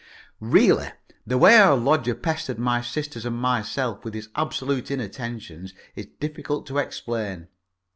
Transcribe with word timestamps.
Really, 0.39 0.87
the 1.27 1.37
way 1.37 1.57
our 1.59 1.77
lodger 1.77 2.15
pestered 2.15 2.57
my 2.57 2.81
sisters 2.81 3.23
and 3.23 3.35
myself 3.37 4.03
with 4.03 4.15
his 4.15 4.29
absolute 4.35 4.89
inattentions 4.89 5.75
is 5.95 6.07
difficult 6.19 6.65
to 6.65 6.79
explain. 6.79 7.49